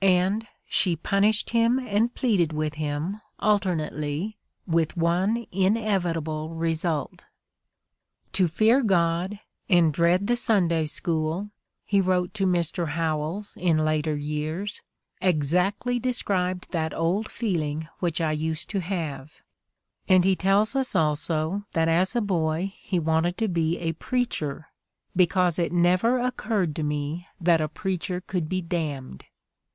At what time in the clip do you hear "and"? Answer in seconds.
0.00-0.46, 1.78-2.14, 9.68-9.92, 20.08-20.24